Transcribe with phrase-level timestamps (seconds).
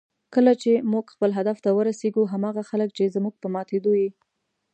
[0.33, 4.09] کله چې موږ خپل هدف ته ورسېږو، هماغه خلک چې زموږ په ماتېدو یې